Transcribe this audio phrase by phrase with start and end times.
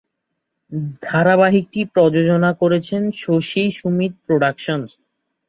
[1.03, 4.91] ধারাবাহিকটি প্রযোজনা করেছেন শশী সুমিত প্রোডাকশনস।